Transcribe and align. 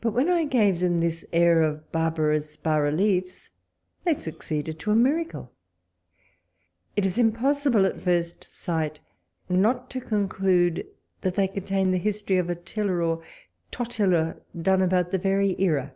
but 0.00 0.10
when 0.10 0.28
I 0.28 0.44
gave 0.44 0.80
them 0.80 0.98
this 0.98 1.24
air 1.32 1.62
of 1.62 1.92
barbarous 1.92 2.56
bas 2.56 2.80
reliefs, 2.80 3.48
they 4.02 4.12
succeeded 4.12 4.80
to 4.80 4.90
a 4.90 4.96
miracle: 4.96 5.52
it 6.96 7.06
is 7.06 7.16
impossible 7.16 7.86
at 7.86 8.00
first 8.00 8.42
sight 8.42 8.98
not 9.48 9.88
to 9.90 10.00
conclude 10.00 10.84
that 11.20 11.36
they 11.36 11.46
contain 11.46 11.92
the 11.92 11.98
history 11.98 12.38
of 12.38 12.50
Attila 12.50 12.94
or 12.94 13.22
Tottila, 13.70 14.38
done 14.60 14.82
about 14.82 15.12
the 15.12 15.16
very 15.18 15.54
sera. 15.56 15.92